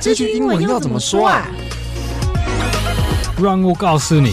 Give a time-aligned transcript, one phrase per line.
[0.00, 1.44] 这句英文要怎么说啊？
[3.42, 4.30] 让我告诉你。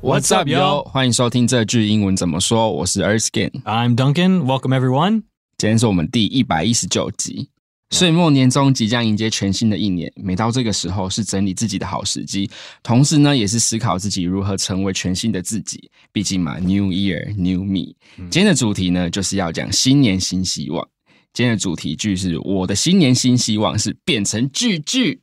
[0.00, 0.84] What's up, yo？
[0.84, 2.70] 欢迎收听这句英文怎么说。
[2.70, 3.50] 我是 Erskine。
[3.64, 4.44] I'm Duncan.
[4.44, 5.22] Welcome everyone.
[5.58, 7.48] 今天是我们第一百一十九集。
[7.90, 12.48] 岁末年终即将迎接全新的一年，每到这个时候是整理自己的好时机，
[12.84, 15.90] 同时呢，也是思考自己如何成为全新的自己。
[16.12, 17.94] 毕竟嘛，New Year, New Me。
[18.30, 20.86] 今天的主题呢，就是要讲新年新希望。
[21.32, 25.20] 今天的主题句是我的新年新希望是变成句句。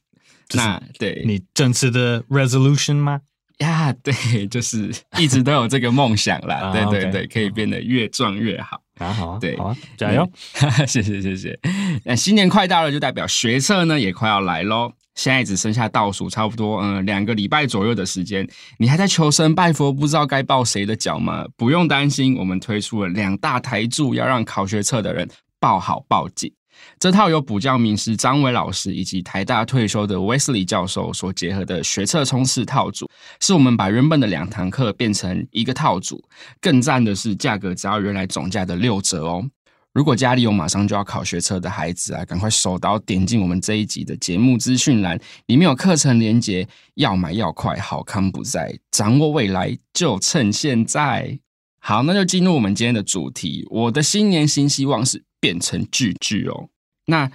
[0.54, 3.22] 那对你正式的 resolution 吗？
[3.60, 6.72] 呀，对，就是一直都有这个梦想啦。
[6.74, 8.82] 对对对，可以变得越壮越好。
[8.98, 10.30] 啊好啊，对，好啊，加油！
[10.88, 11.58] 谢谢谢谢。
[12.04, 14.92] 那新年快到了，就代表学测呢也快要来喽。
[15.16, 18.48] 现在只剩下倒数差不多嗯两个礼拜左右的时间，
[18.78, 21.46] 你还在求神拜佛，不知道该抱谁的脚吗？
[21.58, 26.52] 不用担心，我们推出了两大台柱，要让考学测的人报好报警。
[26.98, 33.10] 这套由补教名师张伟老师以及台大退休的 Wesley 教授所结合的学测冲刺套组，
[33.42, 36.24] 是我们把原本的两堂课变成一个套组。
[36.62, 39.46] 更赞的是，价格只要原来总价的六折哦。
[39.92, 51.40] 如果家里有马上就要考学测的孩子啊，赶快手刀点进我们这一集的节目资讯栏，里面有课程连结，要买要快，好康不在，掌握未来就趁现在。
[51.82, 53.66] 好，那就进入我们今天的主题。
[53.70, 56.70] 我的新年新希望是变成巨巨哦。
[57.06, 57.30] 那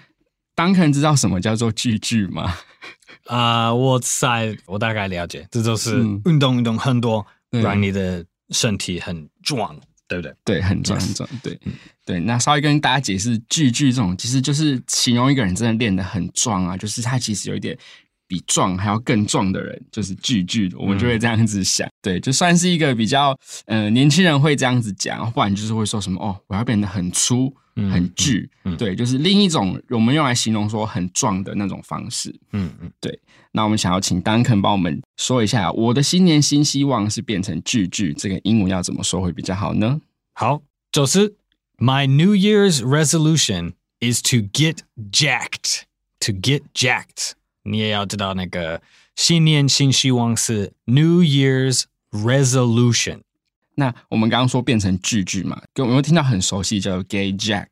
[0.56, 2.54] Duncan 知道什么叫做巨巨吗？
[3.26, 10.34] 啊、uh，我在，我大概了解，这就是运动运动很多，让你的身体很壮，对不对？
[10.44, 11.58] 对，很壮很壮，对
[12.04, 12.20] 对。
[12.20, 17.76] 那稍微跟大家解释，巨巨这种其实就是形容一个人真的练得很壮啊，就是他其实有一点。
[18.26, 33.18] 比壮还要更壮的人，就是巨巨，我们就会这样子想，嗯、对，就算是一个比较呃年轻人会这样子讲，不然就是会说什么哦，我要变得很粗、很巨，嗯嗯、对，就是另一种我们用来形容说很壮的那种方式，嗯嗯，对。
[33.52, 40.00] 那我们想要请 Duncan 帮我们说一下，我的新年新希望是变成巨巨，这个英文要怎么说会比较好呢？
[40.32, 41.36] 好，就是
[41.78, 44.78] My New Year's resolution is to get
[45.12, 45.82] jacked,
[46.20, 47.32] to get jacked。
[47.62, 48.82] 你也要知道，那个
[49.16, 53.20] 新年新希望是 New Year's Resolution。
[53.74, 57.66] 那我们刚刚说变成句句嘛，有没有听到很熟悉叫 Gay Jack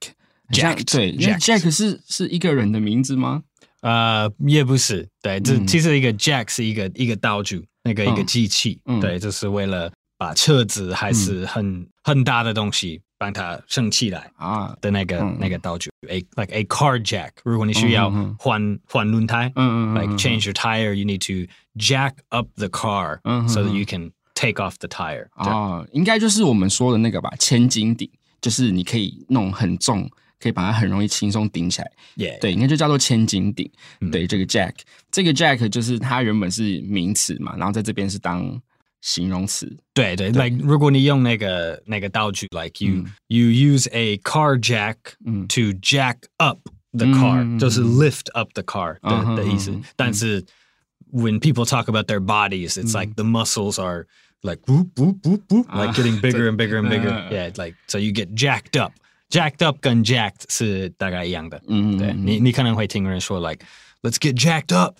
[0.51, 3.43] Jack 对，Jack, Jack 是是一个人的名字吗？
[3.81, 5.09] 呃，也不是。
[5.23, 8.81] 对，这其实一个 Jack 是一个一个道具，那个一个机器。
[8.87, 13.01] 嗯、对，就是为了把车子还是很、嗯、很大的东西。
[13.23, 17.31] 帮它升起来啊的那个、嗯、那个道具，a like a car jack。
[17.45, 21.49] 如果你需要换换轮胎，嗯嗯，like change your tire，you need to
[21.79, 24.11] jack up the car，嗯，so that you can
[24.42, 25.28] take off the tire。
[25.36, 28.10] 啊，应该就是我们说的那个吧，千斤顶，
[28.42, 30.10] 就是你可以弄很重，
[30.40, 31.92] 可以把它很容易轻松顶起来。
[32.16, 33.72] Yeah，对，应该就叫做千斤顶。
[34.02, 34.74] 嗯、对，这个 jack，
[35.12, 38.62] 这个 jack 就是它原本是名词嘛，然后在这边是当。
[39.00, 46.60] 形容词，对对，like 如果你用那个那个道具，like you、嗯、you use a car jack to jack up
[46.92, 49.70] the car，、嗯、就是 lift up the car 的、嗯、的意思。
[49.70, 50.44] 嗯、但是
[51.14, 54.08] when people talk about their bodies，it's、嗯、like the muscles are
[54.42, 57.30] like whoop whoop whoop whoop，、啊、like getting bigger and bigger and bigger、啊。
[57.32, 61.62] Yeah，like、啊、so you get jacked up。jacked up 跟 jacked 是大概一样的。
[61.68, 63.66] 嗯，对你你可能会听人说 like
[64.02, 64.98] let's get jacked up。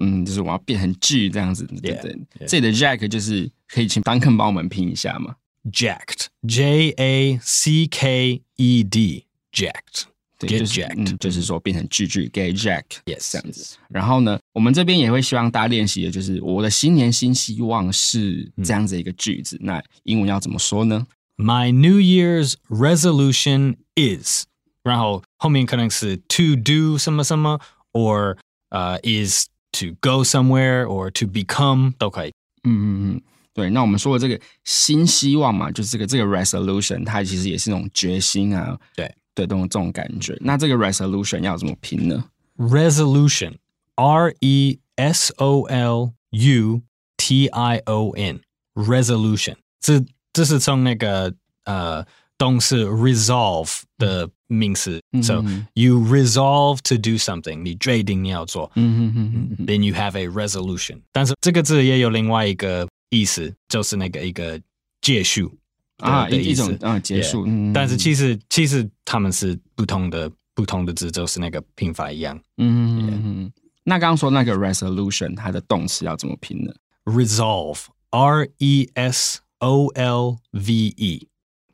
[0.00, 2.46] 嗯，就是我要变很巨这样子，对不对？
[2.46, 5.34] 这里的 Jack 就是可以请 Duncan 帮我们拼一下吗？
[5.72, 10.04] Jacked，J A C K E D，Jacked，
[10.47, 13.77] 对，就是 Jacked，嗯，就是说变成句句，Get Jack，Yes，这样子。
[13.89, 19.57] 然后呢，我们这边也会希望大家练习的就是我的新年新希望是这样子一个句子。
[19.57, 21.05] 嗯、那英文要怎么说呢
[21.37, 24.45] ？My New Year's resolution is，
[24.83, 27.59] 然后后面可能是 to do 什么什么
[27.91, 28.37] ，or
[28.69, 29.47] 呃、uh, is。
[29.77, 32.33] To go somewhere or to become 都可以。
[32.63, 33.21] 嗯嗯嗯，
[33.55, 33.71] 对。
[33.71, 40.36] 那我们说的这个新希望嘛，就是这个这个 resolution，它其实也是那种决心啊，对的这种这种感觉。
[40.40, 42.24] 那这个 resolution 要怎么拼呢？
[42.56, 46.82] Resolution，R E S O L U
[47.16, 49.56] T I O N，resolution。
[49.80, 51.34] 这这是从那个
[51.64, 52.06] 呃。
[52.38, 55.42] 动词 resolve 的名词、嗯、，so
[55.74, 61.00] you resolve to do something，你决定你要做，嗯嗯嗯 then you have a resolution。
[61.10, 64.60] 但是这个字也有另外一个意思，就是那个一个
[65.00, 65.52] 结束
[65.97, 67.45] 啊，一一种啊结束。
[67.73, 72.39] 但是其实其实他们是不同的不同的字，就是那个拼法一样。
[72.57, 73.51] 嗯嗯嗯。
[73.83, 76.73] 那刚刚说那个 resolution，它的动词要怎么拼呢
[77.05, 81.27] ？resolve，R E S O L V E。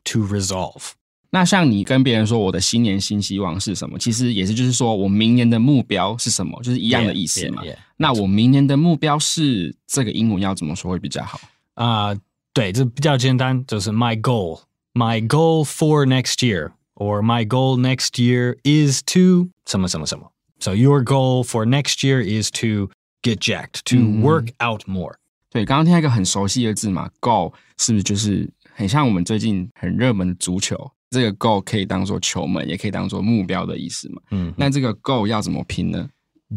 [0.04, 0.92] To resolve，
[1.30, 7.62] 那像你跟别人说我的新年新希望是什么，其实也是就是说我明年的目标是什么，就是一样的意思嘛。
[7.62, 7.78] Yeah, yeah, yeah.
[7.98, 11.38] 那我明年的目标是这个英文要怎么说会比较好
[11.74, 12.18] 啊？Uh,
[12.53, 14.61] 对，这比较简单，就是 my goal,
[14.93, 20.31] my goal for next year, or my goal next year is to 什么什么什么。
[20.59, 22.89] So your goal for next year is to
[23.21, 25.13] get jacked, to work out more。
[25.13, 25.19] 嗯、
[25.51, 30.91] 对，刚刚听到一个很熟悉的字嘛，goal 是不是就是很像我们最近很热门的足球？
[31.11, 34.21] 这个 goal 可以当做球门，也可以当做目标的意思嘛。
[34.31, 36.09] 嗯，那这个 goal 要怎么拼呢？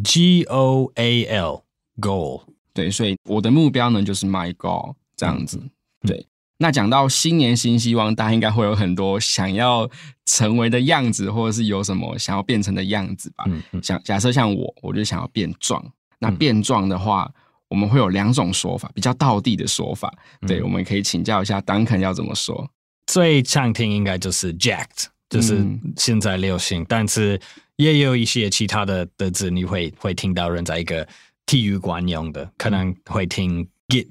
[0.05, 1.65] G O A L
[2.01, 2.43] goal。
[2.73, 5.59] 对，所以我的目标呢就是 my goal 这样子。
[5.59, 5.71] 嗯、
[6.08, 6.26] 对，
[6.58, 9.90] 那讲到新年新希望，大家应该会有很多想要
[10.26, 13.44] 成为的样子，或者是有什么想要变成的样子吧。
[13.48, 13.84] 嗯嗯。
[13.84, 15.84] 像假设像我，我就想要变壮。
[16.20, 20.14] 那变壮的话，嗯、我们会有两种说法，比较道地的说法。
[20.48, 22.70] 对，嗯、我们可以请教一下 Duncan 要怎么说。
[23.08, 25.66] 最常听应该就是 jacked，就是
[25.98, 27.38] 现在流行，嗯、但是
[27.76, 31.06] 也有一些其他的的字，你会会听到人在一个
[31.46, 34.08] 体育馆用的，可能会听 get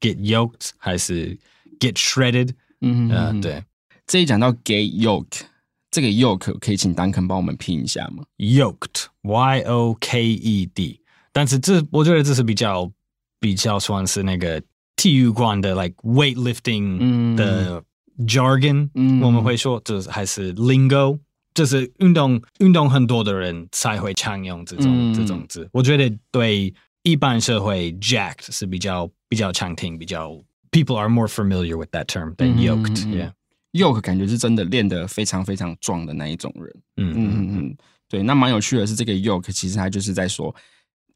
[0.00, 1.38] get yoked 还是
[1.78, 2.50] get shredded
[2.80, 3.64] 嗯，对。
[4.06, 5.40] 这里讲到 gate yoked，
[5.90, 11.00] 这个 yoked 可以请丹肯帮我们拼一下吗？yoked，Y O K E D。
[11.32, 12.90] 但是这我觉得这是比较
[13.40, 14.62] 比较算是那个
[14.94, 17.82] 体育馆的 like weight lifting 的
[18.26, 18.88] jargon。
[19.22, 21.18] 我们会说就是还是 lingo，
[21.54, 25.68] 就是运动运动很多的人才会常用这种这种字。
[25.72, 26.72] 我觉得对。
[27.06, 30.30] 一般社会，jacked 是比较比较常听，比较
[30.72, 33.32] people are more familiar with that term than yoked、嗯。
[33.72, 36.82] Yeah，yoke 感觉是真的练得非常非常壮的那一种人。
[36.96, 37.76] 嗯嗯嗯嗯，
[38.08, 38.24] 对。
[38.24, 40.52] 那蛮有趣的是，这个 yoke 其实他就是在说。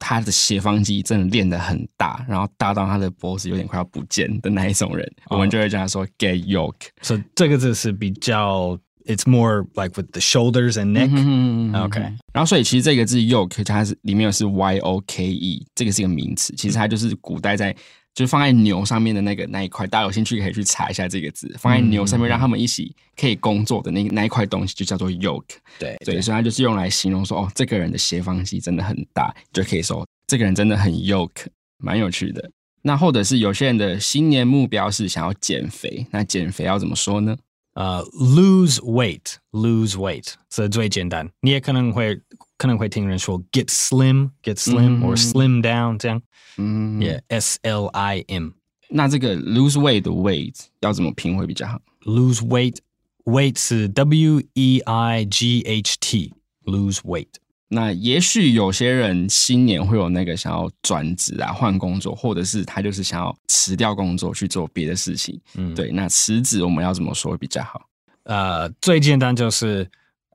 [0.03, 5.37] 他的斜方肌真的练得很大，然后大到他的脖子有点快要不见的那一种人，oh.
[5.37, 6.89] 我们就会叫他说 get yoke。
[7.03, 11.11] 所以这个字是比较，it's more like with the shoulders and neck。
[11.13, 12.01] 嗯 OK。
[12.33, 17.75] 然后所以其实这个字 yoke 它是里面有是 y o k e，这个是一个名词，其实它就是古代在。
[18.13, 21.49] 就是放在牛上面的那个那一块，大家有兴趣可以去查一下这个字。
[21.57, 25.45] 放在牛上面，让他们一起可以工作的那那一块东西，就叫做 yoke。
[25.79, 31.47] 对对，所以它就是用来形容说，哦，这个人的斜方肌真的很大，就可以说这个人真的很 yoke，
[31.79, 32.51] 蛮有趣的。
[32.83, 37.37] 那或者是有些人的新年目标是想要减肥，那减肥要怎么说呢？
[37.74, 41.30] 呃、uh，lose weight，lose weight，这最简单。
[41.42, 42.22] 你也可能会
[42.58, 46.22] 可能会听人说 get slim，get slim，or slim down 这样。
[46.58, 48.52] 嗯，Yeah，S L I M。
[48.88, 51.82] 那这个 lose weight 的 weight 要怎么拼会比较好？
[52.04, 57.28] lose weight，weight 是 W E I G H T，lose weight。
[57.73, 65.41] 那也许有些人新年会有那个想要转职啊、换工作，或者是他就是想要辞掉工作去做别的事情。
[65.55, 65.93] 嗯，对。
[65.93, 67.87] 那辞职我们要怎么说会比较好？
[68.25, 69.89] 呃，最简单就是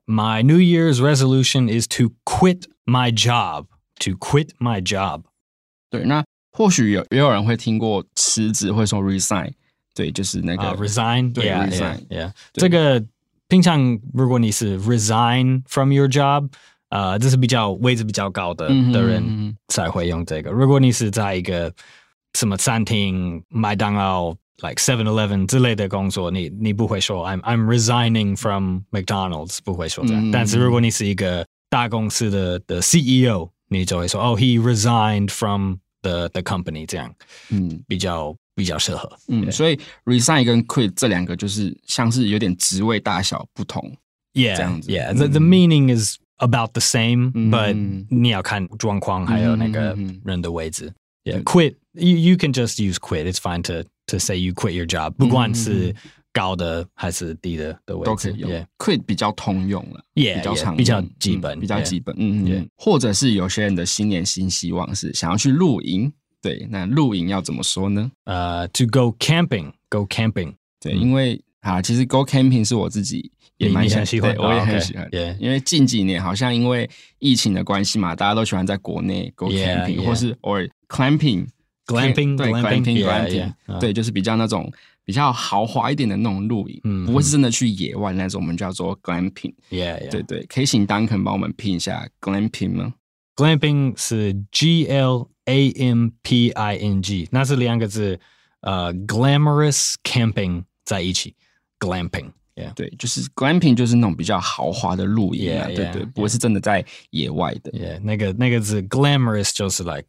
[0.06, 3.66] My New Year's resolution is to quit my job.
[4.00, 5.22] To quit my job.
[5.90, 9.52] 对，那或许有也有人会听过辞职会说 resign，
[9.94, 12.32] 对，就是那个、uh, resign，对 yeah, resign，yeah, yeah.
[12.54, 13.02] 这个
[13.48, 16.50] 平常如果你是 resign from your job，
[16.89, 20.51] 呃，这是比较位置比较高的的人才会用这个。
[20.51, 21.73] 如果你是在一个
[22.33, 30.31] 什么餐厅、麦当劳、like Seven Eleven 之类的工作，你你不会说 I'm I'm resigning from McDonald's，不会说这样。
[30.31, 37.13] 但是如果你是一个大公司的的 CEO，你就会说哦，he resigned from the the company，这样，
[37.49, 43.81] 嗯，比较比较适合，嗯，所以 resign 跟 quit 这两个就是像是有点职位大小不同，
[44.33, 50.92] yeah，这样子，yeah，the the meaning is about the same，but 你要看状况还有那个人的位置
[51.24, 55.94] ，yeah，quit，you you can just use quit，it's fine to to say you quit your job，不管是。
[56.32, 66.12] 高的还是低的的位置都可以用，quit 比较通用了，yeah, 比较常用，比较基本，比较基本，嗯嗯，或者是有些人的新年新希望是想要去露营，
[66.42, 68.12] 对，那露营要怎么说呢？
[68.24, 75.06] 呃，to go camping，go camping，对，因为啊，其实 go camping 是我自己也蛮喜欢，我也很喜欢，
[75.40, 84.72] 因为近几年好像因为疫情的关系嘛，大家都喜欢在国内 go camping，或是 or clamping，glamping，对就是比较那种。
[85.06, 89.54] 比较豪华一点的那种露营，嗯，不会是真的去野外那种，我们叫做 glamping。
[89.70, 90.10] Yeah, yeah.
[90.10, 92.94] 对对，可以请 Duncan 帮我们拼一下 glamping 吗
[93.36, 98.18] ？Glamping 是 G L A M P I N G，那是两个字，
[98.62, 101.36] 呃，glamorous camping 在一起
[101.79, 107.71] ，glamping。Yeah，对，就是 glamping 就是那种比较豪华的露营啊，yeah, 对对，yeah, 不会是真的在野外的。
[107.71, 110.05] Yeah，那个那个字 glamorous 就是 like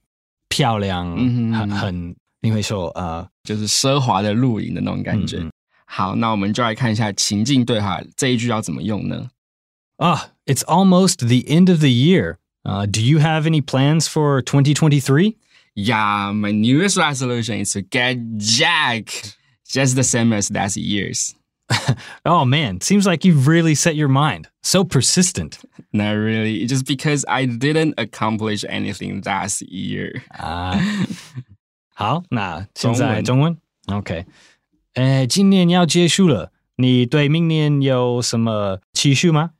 [0.49, 2.17] 漂亮，嗯、很很。
[2.45, 5.37] 你会说呃，就是奢华的露营的那种感觉。
[5.39, 5.53] 嗯、
[5.85, 9.31] 好，那我们就来看一下情境对话这一句要怎么用呢？
[9.99, 12.39] 啊、uh,，It's almost the end of the year.
[12.65, 15.37] Uh, do you have any plans for 2023?
[15.77, 21.36] Yeah, my New Year's resolution is to get jacked, just the same as last year's.
[22.25, 24.49] oh man, seems like you've really set your mind.
[24.63, 25.59] So persistent.
[25.93, 30.23] Not really, just because I didn't accomplish anything last year.
[30.29, 31.07] 啊、uh,，
[31.95, 34.27] 好，那现在中文，OK。
[34.95, 39.51] 呃，今年要结束了，你对明年有什么期许吗？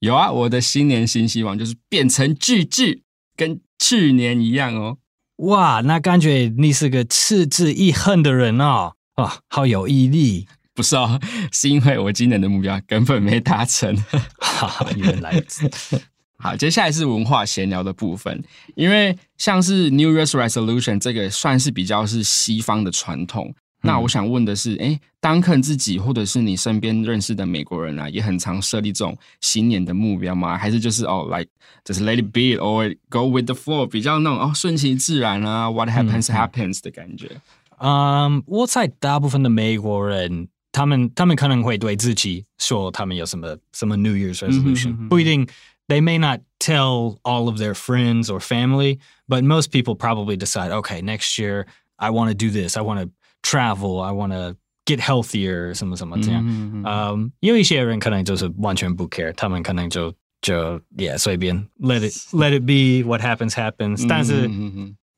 [0.00, 3.02] 有啊，我的新年新希望就是变成巨巨，
[3.36, 4.96] 跟去年一样哦。
[5.36, 10.46] 哇，那感觉你是个持之以恒的人哦，哇，好有毅力。
[10.75, 11.19] 不是哦，
[11.51, 13.95] 是因为我今年的目标根本没达成。
[14.39, 15.41] 哈哈，原来
[16.37, 18.43] 好，接下来是文化闲聊的部分，
[18.75, 23.53] 因为像是 New Year's Resolution 这个算是比较是西方的传统。
[23.85, 30.57] 那我想问的是，哎，Duncan 自己或者是你身边认识的美国人啊，也很常设立这种新年的目标吗？
[30.57, 31.49] 还是就是哦，like
[31.83, 37.29] 就是 let it be，or go with the flow，比较那种哦顺其自然啊，what happens happens 的感觉。
[37.79, 45.46] 嗯，我猜大部分的美国人，他们他们可能会对自己说他们有什么什么 New Year's resolution，不一定。
[45.88, 51.00] They may not tell all of their friends or family, but most people probably decide, okay,
[51.00, 51.64] next year
[51.96, 53.10] I want to do this, I want to
[53.42, 56.44] travel, I want to get healthier，什么什么这样。
[56.46, 64.06] 嗯，um, 有一些人可能就是完全不 care，他们可能就就也随便 let it let it be what happens happens。
[64.06, 64.46] 但是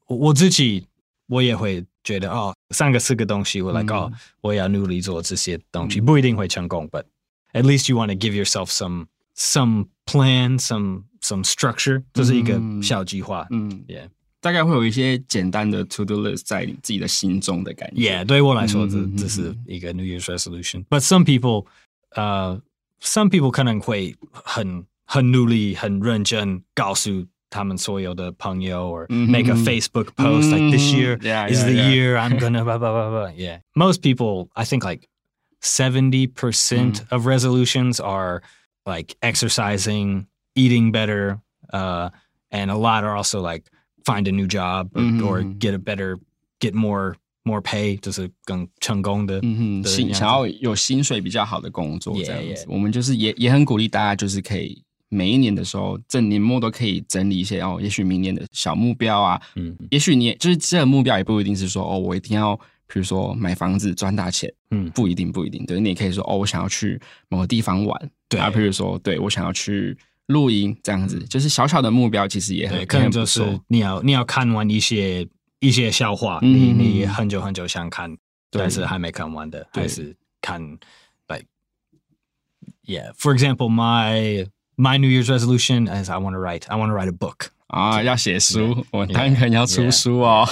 [0.07, 0.87] 我自己
[1.27, 4.10] 我也会 觉得哦，三个四个东西我来搞，
[4.40, 7.04] 我要努力做这些东西，不一定会成功，but
[7.52, 13.46] at least you want to give yourself some some plan, some some structure，这是一个小计划。
[13.50, 14.08] 嗯，yeah。
[14.40, 18.02] 大概会有一些简单的 to do list 在你自己的心中的感觉。
[18.02, 20.86] Yeah，对我来说，这这是一个 New Year's resolution。
[20.86, 21.66] But some people，
[22.12, 22.62] 呃、
[23.02, 31.19] uh,，some people 可能会很很努力、很认真，告诉他们所有的朋友，or make a Facebook post like this year
[31.51, 33.33] is the year I'm gonna blah blah blah blah.
[33.37, 35.09] Yeah, most people, I think like
[35.61, 38.43] seventy percent of resolutions are
[38.87, 41.41] like exercising, eating better,
[41.73, 42.11] uh,
[42.51, 43.65] and a lot are also like
[44.05, 45.27] find a new job or, mm -hmm.
[45.27, 46.19] or get a better,
[46.61, 49.41] get more more pay，就是更成功的。
[49.43, 52.65] 嗯哼，薪想要有薪水比较好的工作这样子。
[52.65, 52.73] Yeah, yeah.
[52.73, 54.83] 我们就是也也很鼓励大家，就是可以
[55.16, 59.42] 每一年的时候，这年末都可以整理一些哦，也许明年的小目标啊。
[59.56, 62.56] 嗯，也许你就是这个目标也不一定是说哦，我一定要
[62.88, 64.54] 比如说买房子赚大钱。
[64.72, 65.66] 嗯，不一定不一定。
[65.66, 68.12] 对，你也可以说哦，我想要去某个地方玩。
[68.28, 69.98] 对啊，比如说对我想要去。
[70.30, 75.24] 露营这样子，就是小小的目标，其实也很可能就是你要你要看完一些
[75.60, 78.18] 一些笑话，嗯、你你很久很久想看，
[78.50, 80.60] 但是还没看完的，还是看
[81.28, 81.46] ，like
[82.88, 83.14] yeah.
[83.14, 86.95] For example, my my New Year's resolution is I want to write I want to
[86.95, 90.47] write a book 啊，要写书，我当然要出书哦，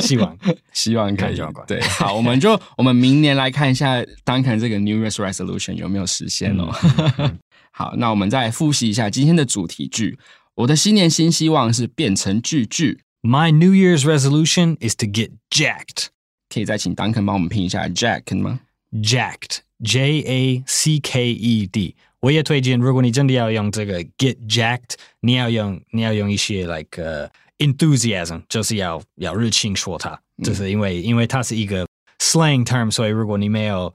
[0.00, 0.36] 希望
[0.72, 1.36] 希望可以，
[1.66, 6.72] 对，好，我们就我们明年来看一下 Duncan 这个 New Year's resolution 有没有实现哦。
[7.18, 7.38] 嗯
[7.72, 10.18] 好，那我们再来复习一下今天的主题句。
[10.54, 13.00] 我的新年新希望是变成巨巨。
[13.22, 16.08] My New Year's resolution is to get jacked。
[16.48, 18.60] 可以再请 Duncan 帮我们拼一下 jacked 吗？
[18.92, 21.96] Jacked，J A C K E D。
[22.19, 31.87] 我也推荐，如果你真的要用这个 get jacked，你要用你要用一些 like、uh, enthusiasm，就是要要热情说它，就是因为、嗯、因为它是一个
[32.19, 33.93] slang term，所以如果你没有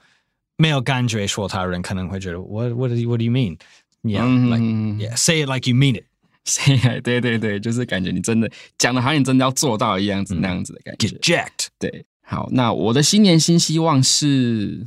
[0.56, 3.58] 没有感觉说他人可能会觉得 What what do you, what do you mean?
[4.04, 6.04] Yeah, like yeah, say it like you mean it.
[6.44, 11.08] Say it, 对对对，就是感觉你真的讲的好像你真的要做到一样子那样子的感觉。
[11.08, 11.66] Get jacked.
[11.78, 14.84] 对，好，那我的新年新希望是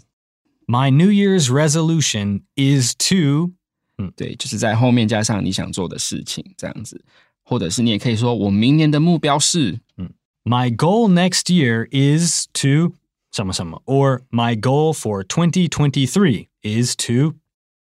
[0.68, 3.52] My New Year's resolution is to
[3.98, 7.04] 嗯，对，就是在后面加上你想做的事情这样子，
[7.44, 10.12] 或者是你也可以说我明年的目标是嗯
[10.44, 12.94] ，My goal next year is to
[13.32, 17.36] 什么什么，or my goal for 2023 is to。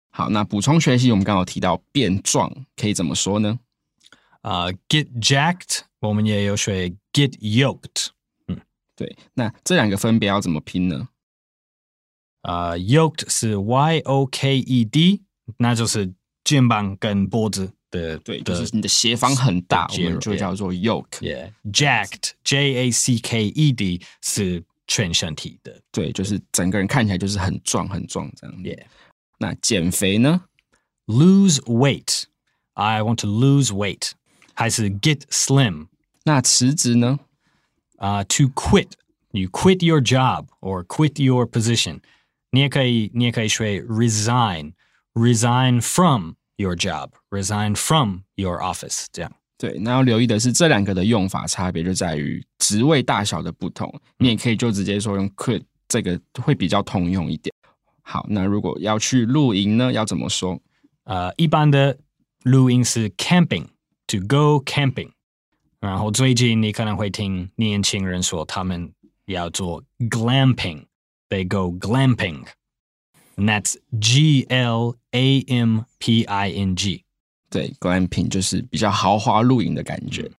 [0.10, 3.60] 好，那补充学习，我们刚好提到变壮，可以怎么说呢？
[4.42, 8.08] 啊、uh,，get jacked，我们也有学 get yoked。
[8.48, 8.60] 嗯，
[8.96, 11.08] 对，那这两个分别要怎么拼呢？
[12.43, 15.23] 啊、uh,，yoked 是 y o k e d，
[15.59, 16.13] 那就是
[16.45, 24.65] 肩膀跟脖子的，对，就是你的斜方很大，我们就叫做 yoke。Yeah，jacked，j a c k e d 是。
[24.89, 28.57] 全身体的，对，就是整个人看起来就是很壮很壮这样。
[28.63, 28.85] Yeah.
[29.37, 30.43] 那减肥呢？
[31.07, 32.23] Lose weight.
[32.75, 34.13] I want to lose weight.
[34.55, 35.89] 还是 get slim？
[36.23, 37.19] 那辞职呢？
[37.97, 38.91] 啊、uh,，to quit
[39.33, 41.99] you quit your job or quit your position。
[42.52, 49.06] 你也可以，你也可以说 resign，resign from your job，resign from your office。
[49.12, 49.32] 这样。
[49.58, 53.94] 对，那要留意的是这两个的用法差别就在于职位大小的不同。
[54.18, 57.54] 你也可以就直接说用 quit，这个会比较通用一点。
[58.02, 60.60] 好，那如果要去露营呢，要怎么说？
[61.04, 61.98] 呃，一般的
[62.44, 65.12] 露营是 camping，to go camping。
[65.80, 68.92] 然后最近你可能会听年轻人说他们
[69.26, 69.84] 要做
[71.32, 72.46] they go glamping.
[73.38, 77.06] And that's G L A M P I N G.
[77.50, 80.30] 对，glamping 就是比较豪华露营的感觉。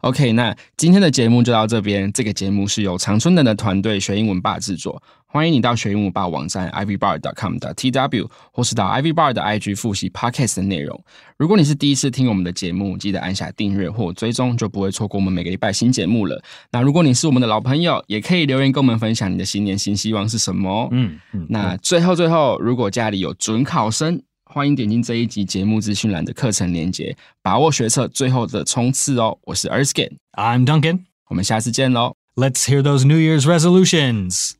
[0.00, 2.12] OK，那今天的节目就到这边。
[2.12, 5.02] 这个节目是由常春藤的团队学英文爸制作。
[5.34, 11.04] 欢迎你到学英文吧网站 ivybar.com 的 tw，或是到 ivybar 的 IG 复习 podcast 的内容。
[11.36, 16.40] 如果你是第一次听我们的节目，记得按下订阅或追踪，就不会错过我们每个礼拜新节目了。
[16.70, 20.88] 那如果你是我们的老朋友，也可以留言跟我们分享你的新年新希望是什么。
[20.92, 21.44] 嗯嗯。
[21.50, 29.36] 那最后最后，如果家里有准考生，欢迎点进这一集节目资讯栏的课程链接，把握学测最后的冲刺哦！
[29.42, 32.14] 我是 Erskine，I'm Duncan，我们下次见喽。
[32.36, 34.54] Let's hear those New Year's resolutions.